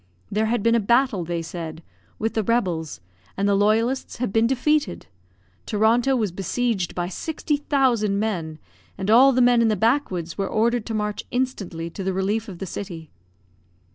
There 0.31 0.47
had 0.47 0.63
been 0.63 0.73
a 0.73 0.79
battle, 0.79 1.23
they 1.23 1.43
said, 1.43 1.83
with 2.17 2.33
the 2.33 2.41
rebels, 2.41 3.01
and 3.37 3.47
the 3.47 3.53
loyalists 3.53 4.15
had 4.15 4.33
been 4.33 4.47
defeated; 4.47 5.05
Toronto 5.67 6.15
was 6.15 6.31
besieged 6.31 6.95
by 6.95 7.07
sixty 7.07 7.57
thousand 7.57 8.17
men, 8.19 8.57
and 8.97 9.11
all 9.11 9.31
the 9.31 9.41
men 9.43 9.61
in 9.61 9.67
the 9.67 9.75
backwoods 9.75 10.39
were 10.39 10.47
ordered 10.49 10.87
to 10.87 10.95
march 10.95 11.23
instantly 11.29 11.91
to 11.91 12.03
the 12.03 12.13
relief 12.13 12.49
of 12.49 12.57
the 12.57 12.65
city. 12.65 13.11